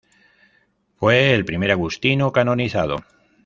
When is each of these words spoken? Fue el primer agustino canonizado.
Fue 0.95 1.31
el 1.35 1.45
primer 1.45 1.69
agustino 1.69 2.31
canonizado. 2.31 3.03